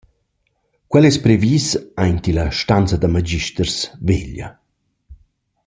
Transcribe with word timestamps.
Quel 0.91 1.05
es 1.09 1.19
previs 1.25 1.67
aint 2.05 2.23
illa 2.31 2.47
stanza 2.59 2.97
da 3.01 3.09
magisters 3.15 3.75
veglia. 4.07 4.47